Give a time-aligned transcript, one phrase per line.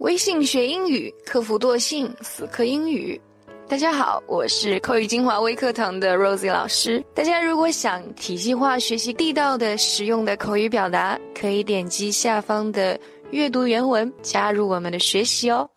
[0.00, 3.20] 微信学英语，克服惰性，死磕英语。
[3.68, 7.04] 大家好，我是口语精华微课堂的 Rosie 老师。
[7.14, 12.98] 大家如果想体系化学习地道的、实用的口语表达，可以点击下方的
[13.30, 15.68] 阅读原文，加入我们的学习哦。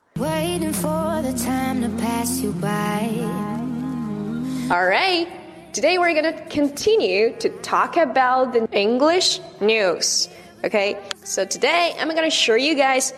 [4.70, 5.28] All right,
[5.74, 10.30] today we're going to continue to talk about the English news.
[10.64, 10.96] Okay,
[11.26, 13.12] so today I'm going to show you guys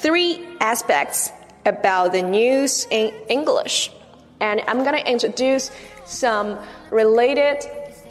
[0.00, 1.30] three aspects
[1.66, 3.90] about the news in English
[4.42, 5.70] and I'm gonna introduce
[6.04, 6.58] some
[6.90, 7.64] related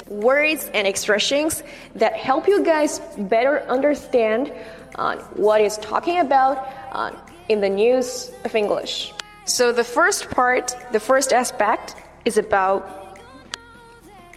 [0.07, 1.61] words and expressions
[1.95, 4.51] that help you guys better understand
[4.95, 7.11] uh, what is talking about uh,
[7.49, 9.13] in the news of English.
[9.45, 13.19] So the first part, the first aspect is about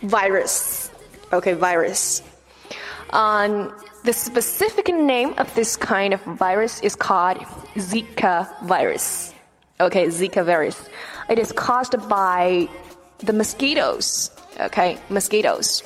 [0.02, 0.90] virus.
[1.32, 2.22] Okay, virus.
[3.10, 3.72] Um,
[4.04, 7.38] the specific name of this kind of virus is called
[7.76, 9.32] Zika virus.
[9.80, 10.88] Okay, Zika virus.
[11.30, 12.68] It is caused by
[13.18, 14.30] the mosquitoes.
[14.60, 15.82] Okay, mosquitoes.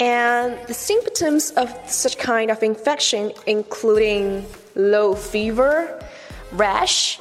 [0.00, 6.02] And the symptoms of such kind of infection including low fever,
[6.52, 7.20] rash,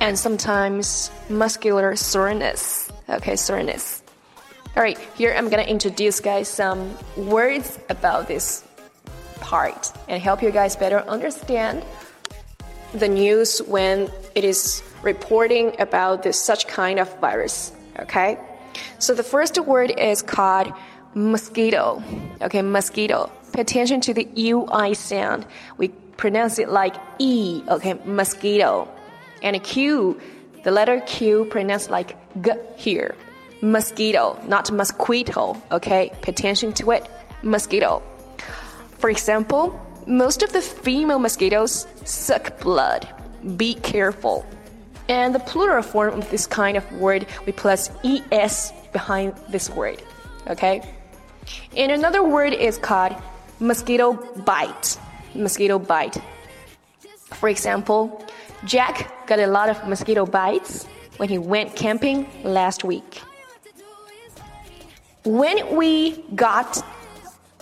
[0.00, 2.90] and sometimes muscular soreness.
[3.08, 4.02] Okay, soreness.
[4.76, 8.64] All right, here I'm gonna introduce guys some words about this
[9.52, 11.84] part and help you guys better understand
[12.94, 17.70] the news when it is reporting about this such kind of virus.
[18.00, 18.38] Okay,
[18.98, 20.72] so the first word is called
[21.14, 22.02] mosquito.
[22.40, 23.30] Okay, mosquito.
[23.52, 25.44] Pay attention to the ui sound.
[25.76, 27.62] We pronounce it like e.
[27.68, 28.88] Okay, mosquito.
[29.42, 30.18] And q,
[30.64, 33.14] the letter q pronounced like g here.
[33.60, 35.60] Mosquito, not mosquito.
[35.70, 37.06] Okay, pay attention to it.
[37.42, 38.02] Mosquito.
[39.02, 39.74] For example,
[40.06, 43.08] most of the female mosquitoes suck blood.
[43.56, 44.46] Be careful.
[45.08, 47.90] And the plural form of this kind of word, we plus
[48.30, 50.00] es behind this word.
[50.46, 50.88] Okay?
[51.76, 53.16] And another word is called
[53.58, 54.12] mosquito
[54.44, 54.96] bite.
[55.34, 56.22] Mosquito bite.
[57.32, 58.24] For example,
[58.66, 63.20] Jack got a lot of mosquito bites when he went camping last week.
[65.24, 66.84] When we got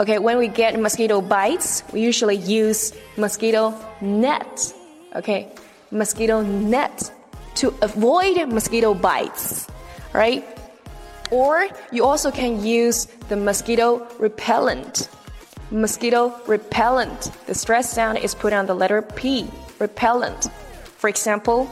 [0.01, 4.75] okay, when we get mosquito bites, we usually use mosquito net.
[5.15, 5.53] Okay,
[5.91, 7.13] mosquito net
[7.57, 9.69] to avoid mosquito bites,
[10.15, 10.43] right?
[11.31, 15.09] Or you also can use the mosquito repellent.
[15.71, 17.31] Mosquito repellent.
[17.47, 20.49] The stress sound is put on the letter P, repellent.
[20.97, 21.71] For example,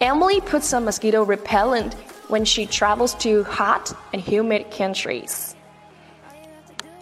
[0.00, 1.94] Emily puts some mosquito repellent
[2.28, 5.54] when she travels to hot and humid countries.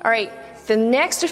[0.05, 0.31] All right,
[0.69, 1.25] the next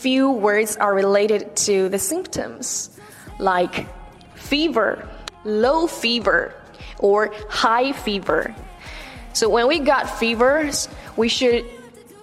[0.00, 2.98] few words are related to the symptoms,
[3.38, 3.86] like
[4.34, 5.06] fever,
[5.44, 6.54] low fever
[6.98, 8.54] or high fever.
[9.34, 11.66] So when we got fevers, we should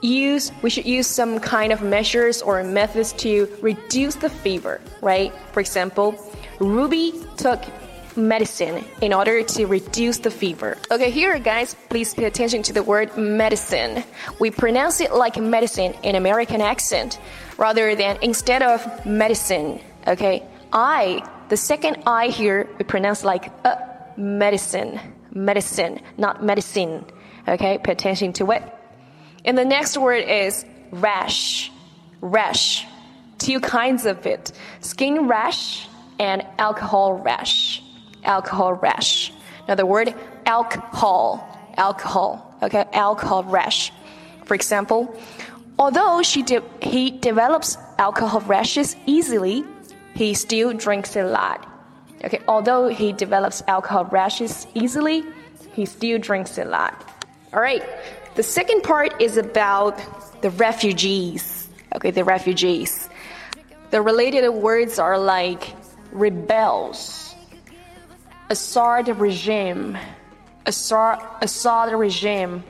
[0.01, 5.31] use we should use some kind of measures or methods to reduce the fever, right?
[5.53, 6.15] For example,
[6.59, 7.63] Ruby took
[8.17, 10.77] medicine in order to reduce the fever.
[10.91, 14.03] Okay, here guys, please pay attention to the word medicine.
[14.39, 17.19] We pronounce it like medicine in American accent
[17.57, 19.79] rather than instead of medicine.
[20.07, 23.75] Okay, I the second I here we pronounce like uh,
[24.17, 24.99] medicine,
[25.31, 27.05] medicine, not medicine.
[27.47, 28.63] Okay, pay attention to it.
[29.43, 31.71] And the next word is rash,
[32.21, 32.85] rash.
[33.37, 35.87] Two kinds of it: skin rash
[36.19, 37.81] and alcohol rash.
[38.25, 39.31] Alcohol rash.
[39.67, 40.13] Now the word
[40.45, 41.47] alcohol,
[41.77, 42.55] alcohol.
[42.61, 43.91] Okay, alcohol rash.
[44.45, 45.15] For example,
[45.79, 49.63] although she de he develops alcohol rashes easily
[50.15, 51.67] he still drinks a lot.
[52.23, 55.23] Okay, although he develops alcohol rashes easily,
[55.73, 56.95] he still drinks a lot.
[57.53, 57.83] All right,
[58.35, 59.99] the second part is about
[60.41, 61.67] the refugees.
[61.93, 63.09] Okay, the refugees.
[63.91, 65.75] The related words are like
[66.11, 67.24] rebels,
[68.49, 69.97] Assad regime,
[70.65, 72.63] Assad, Assad regime,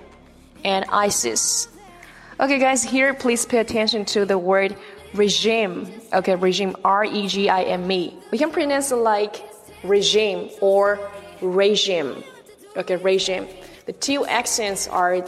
[0.63, 1.67] and ISIS.
[2.39, 4.75] Okay, guys, here please pay attention to the word
[5.13, 5.91] regime.
[6.13, 8.13] Okay, regime, R E G I M E.
[8.31, 9.43] We can pronounce it like
[9.83, 10.99] regime or
[11.41, 12.23] regime.
[12.77, 13.47] Okay, regime.
[13.85, 15.27] The two accents are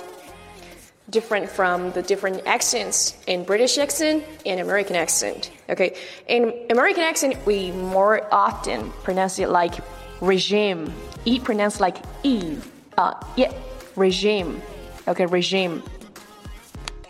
[1.09, 5.51] different from the different accents in British accent and American accent.
[5.69, 5.95] Okay,
[6.27, 9.75] in American accent, we more often pronounce it like
[10.21, 10.93] regime.
[11.25, 12.57] E pronounced like E.
[12.97, 13.51] Uh, yeah,
[13.95, 14.61] regime.
[15.07, 15.83] Okay, regime.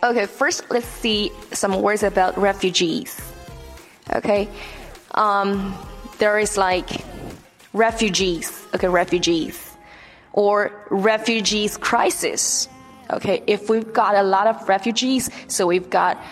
[0.02, 3.20] Okay, first let's see some words about refugees.
[4.14, 4.48] Okay,
[5.14, 5.76] um,
[6.18, 6.88] there is like
[7.72, 8.66] refugees.
[8.74, 9.76] Okay, refugees.
[10.32, 12.68] Or refugees crisis.
[13.10, 16.22] Okay, if we've got a lot of refugees, so we've got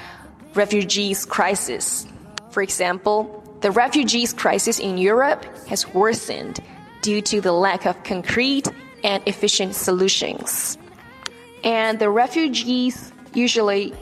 [0.55, 2.07] refugees crisis.
[2.51, 6.61] For example, the refugees crisis in Europe has worsened
[7.03, 8.69] due to the lack of concrete
[9.03, 10.79] and efficient solutions.
[11.65, 13.95] And the refugees usually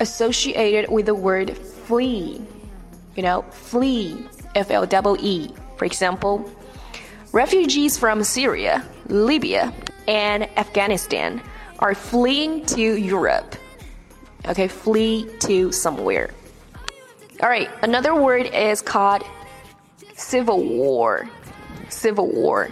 [0.00, 2.40] associated with the word flee.
[3.16, 5.54] You know, flee, F L E E.
[5.76, 6.50] For example,
[7.32, 9.72] refugees from Syria, Libya,
[10.08, 11.40] and Afghanistan
[11.78, 13.56] are fleeing to Europe.
[14.46, 16.30] Okay, flee to somewhere.
[17.42, 19.24] All right, another word is called
[20.14, 21.28] civil war.
[21.88, 22.70] Civil war.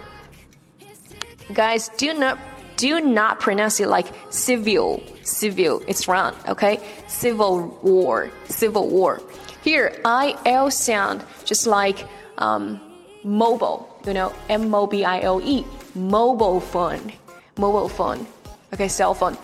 [1.53, 2.39] Guys, do not
[2.77, 5.03] do not pronounce it like civil.
[5.23, 6.33] Civil, it's wrong.
[6.47, 8.31] Okay, civil war.
[8.47, 9.21] Civil war.
[9.63, 12.07] Here, I L sound just like
[12.37, 12.79] um,
[13.23, 13.89] mobile.
[14.07, 15.65] You know, M O B I O E.
[15.93, 17.11] Mobile phone.
[17.57, 18.25] Mobile phone.
[18.73, 19.37] Okay, cell phone.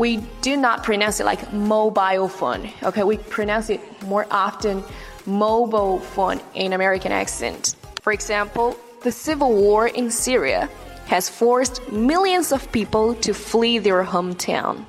[0.00, 2.70] We do not pronounce it like mobile phone.
[2.82, 4.82] Okay, we pronounce it more often
[5.26, 7.76] mobile phone in American accent.
[8.00, 10.70] For example, the civil war in Syria
[11.04, 14.86] has forced millions of people to flee their hometown.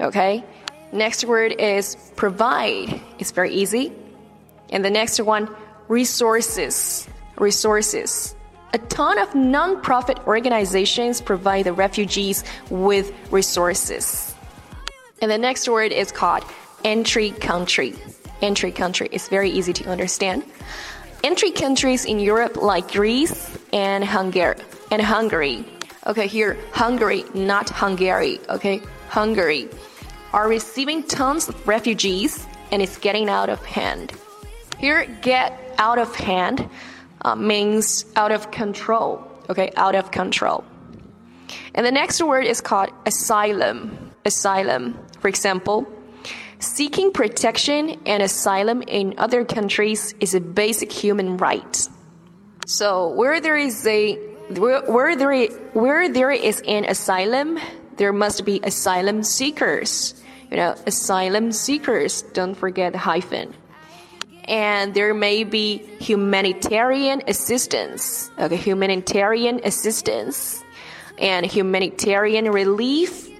[0.00, 0.42] Okay?
[0.90, 3.02] Next word is provide.
[3.18, 3.92] It's very easy.
[4.70, 5.54] And the next one,
[5.88, 7.06] resources.
[7.36, 8.34] Resources.
[8.74, 14.34] A ton of non-profit organizations provide the refugees with resources.
[15.22, 16.42] And the next word is called
[16.82, 17.94] entry country.
[18.42, 20.42] Entry country is very easy to understand.
[21.22, 24.56] Entry countries in Europe like Greece and Hungary
[24.90, 25.64] and Hungary.
[26.08, 28.40] Okay, here Hungary, not Hungary.
[28.48, 29.68] Okay, Hungary
[30.32, 34.12] are receiving tons of refugees and it's getting out of hand.
[34.78, 36.68] Here, get out of hand
[37.24, 39.26] uh, means out of control.
[39.48, 40.64] Okay, out of control.
[41.74, 44.12] And the next word is called asylum.
[44.24, 44.98] Asylum.
[45.20, 45.86] For example,
[46.58, 51.88] seeking protection and asylum in other countries is a basic human right.
[52.66, 54.16] So where there is a
[54.48, 57.58] where, where there where there is an asylum,
[57.96, 60.14] there must be asylum seekers.
[60.50, 62.22] You know, asylum seekers.
[62.32, 63.54] Don't forget the hyphen.
[64.46, 68.30] And there may be humanitarian assistance.
[68.38, 70.62] Okay, humanitarian assistance
[71.18, 73.30] and humanitarian relief.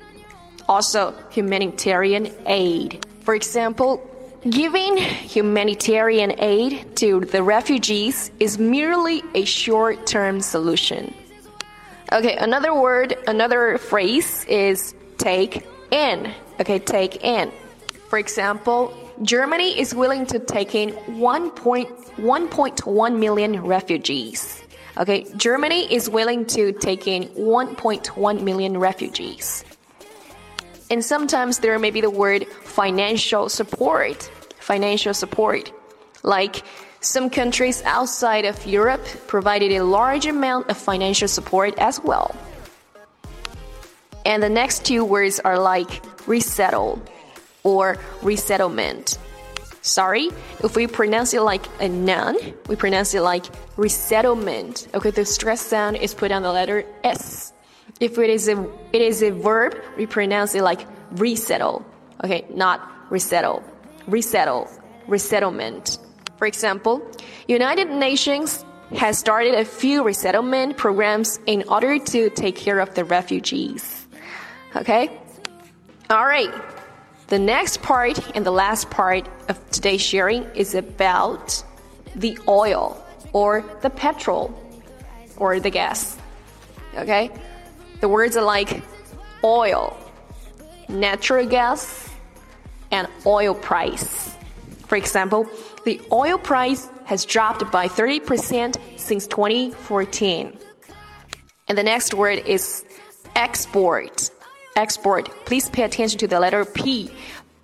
[0.69, 3.05] Also, humanitarian aid.
[3.21, 4.11] For example,
[4.49, 11.15] Giving humanitarian aid to the refugees is merely a short term solution.
[12.13, 16.31] Okay, another word, another phrase is take in.
[16.61, 17.53] Okay, take in.
[18.11, 24.63] For example, Germany is willing to take in 1.1 million refugees.
[24.97, 29.65] Okay, Germany is willing to take in 1.1 million refugees.
[30.91, 34.23] And sometimes there may be the word financial support.
[34.59, 35.73] Financial support.
[36.23, 36.65] Like
[37.01, 42.35] some countries outside of Europe provided a large amount of financial support as well.
[44.25, 47.03] And the next two words are like resettle
[47.65, 49.19] or resettlement.
[49.83, 50.31] Sorry,
[50.63, 52.37] if we pronounce it like a noun,
[52.69, 53.45] we pronounce it like
[53.77, 54.89] resettlement.
[54.95, 57.53] Okay, the stress sound is put on the letter S.
[58.01, 61.85] If it is a it is a verb, we pronounce it like resettle.
[62.25, 62.81] Okay, not
[63.11, 63.63] resettle.
[64.07, 64.71] Resettle,
[65.07, 65.99] resettlement.
[66.39, 67.03] For example,
[67.47, 68.65] United Nations
[68.97, 74.07] has started a few resettlement programs in order to take care of the refugees.
[74.77, 75.11] Okay?
[76.11, 76.53] All right.
[77.29, 81.63] The next part and the last part of today's sharing is about
[82.15, 83.03] the oil
[83.33, 84.53] or the petrol
[85.37, 86.19] or the gas.
[86.97, 87.31] Okay?
[88.01, 88.83] The words are like
[89.43, 89.97] oil,
[90.89, 92.11] natural gas,
[92.91, 94.37] and oil price.
[94.87, 95.49] For example,
[95.85, 100.59] the oil price has dropped by 30% since 2014.
[101.69, 102.85] And the next word is
[103.35, 104.31] export.
[104.77, 105.31] Export.
[105.47, 107.11] Please pay attention to the letter P.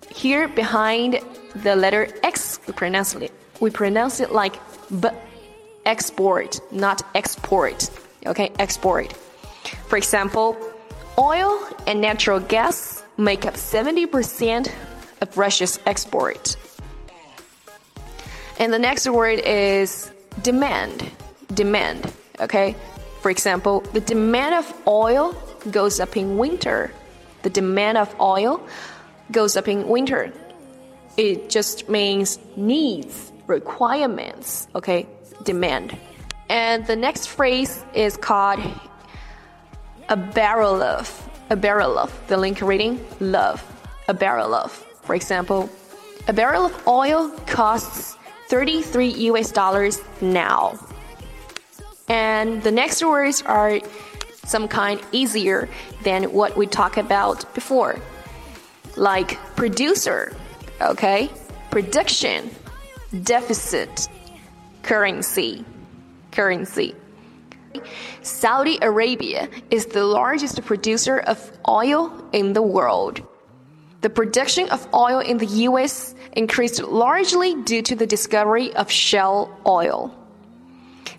[0.09, 1.19] Here behind
[1.55, 3.31] the letter X, we pronounce it.
[3.59, 4.55] We pronounce it like
[4.99, 5.09] B.
[5.85, 7.89] Export, not export.
[8.25, 9.13] Okay, export.
[9.87, 10.55] For example,
[11.17, 14.71] oil and natural gas make up 70%
[15.21, 16.55] of Russia's export.
[18.59, 20.11] And the next word is
[20.43, 21.11] demand.
[21.53, 22.75] Demand, okay?
[23.21, 25.35] For example, the demand of oil
[25.71, 26.91] goes up in winter.
[27.43, 28.65] The demand of oil
[29.31, 30.31] goes up in winter.
[31.17, 35.07] It just means needs, requirements, okay?
[35.43, 35.97] Demand.
[36.49, 38.59] And the next phrase is called
[40.09, 41.05] a barrel of.
[41.49, 42.11] A barrel of.
[42.27, 43.63] The link reading love.
[44.07, 44.71] A barrel of.
[45.03, 45.69] For example,
[46.27, 48.17] a barrel of oil costs
[48.47, 50.77] 33 US dollars now.
[52.07, 53.79] And the next words are
[54.51, 55.69] some kind easier
[56.03, 57.95] than what we talked about before.
[58.97, 60.35] Like producer,
[60.81, 61.31] okay?
[61.71, 62.51] Prediction,
[63.23, 64.09] deficit,
[64.83, 65.63] currency,
[66.31, 66.93] currency.
[68.21, 73.21] Saudi Arabia is the largest producer of oil in the world.
[74.01, 79.49] The production of oil in the US increased largely due to the discovery of shale
[79.65, 80.13] oil.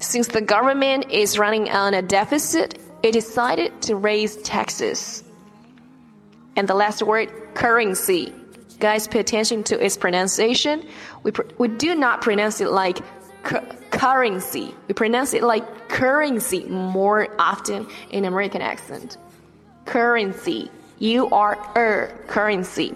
[0.00, 5.24] Since the government is running on a deficit, it decided to raise taxes.
[6.56, 8.32] And the last word, currency.
[8.78, 10.86] Guys, pay attention to its pronunciation.
[11.22, 12.98] We, pr we do not pronounce it like
[13.90, 14.74] currency.
[14.88, 19.18] We pronounce it like currency more often in American accent.
[19.84, 20.70] Currency.
[20.98, 22.94] You are a currency.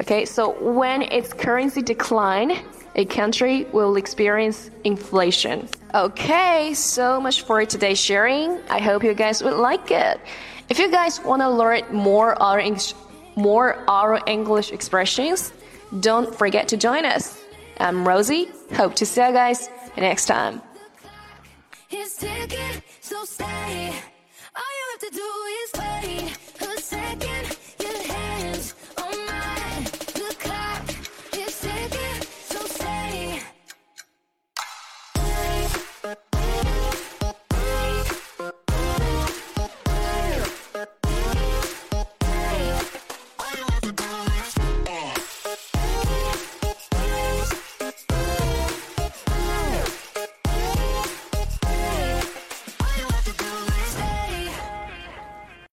[0.00, 2.62] Okay, so when its currency decline,
[2.98, 5.68] a country will experience inflation.
[5.94, 8.58] Okay, so much for today's sharing.
[8.68, 10.20] I hope you guys would like it.
[10.68, 12.60] If you guys want to learn more our
[13.36, 15.52] more our English expressions,
[16.00, 17.40] don't forget to join us.
[17.78, 18.50] I'm Rosie.
[18.74, 20.60] Hope to see you guys next time.
[21.88, 25.28] So All you have to do
[25.60, 27.57] is wait a second.